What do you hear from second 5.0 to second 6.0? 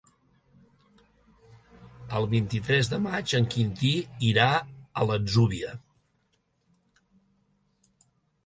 a l'Atzúbia.